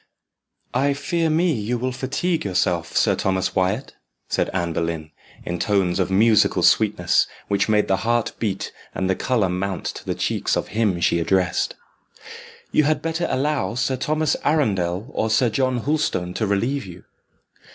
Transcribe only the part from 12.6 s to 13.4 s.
"You had better